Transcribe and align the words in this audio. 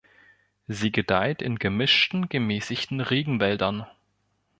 Sie 0.65 0.91
gedeiht 0.91 1.43
in 1.43 1.59
gemischten 1.59 2.27
gemäßigten 2.27 3.01
Regenwäldern. 3.01 3.85